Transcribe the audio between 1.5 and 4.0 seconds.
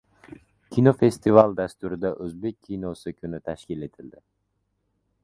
dasturida “O‘zbek kinosi kuni” tashkil